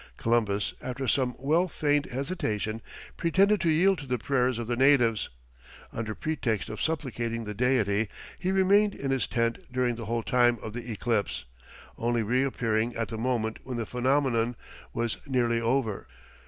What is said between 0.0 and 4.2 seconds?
Columbus, after some well feigned hesitation, pretended to yield to the